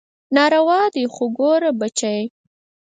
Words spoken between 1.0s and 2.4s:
خو ګوره بچى.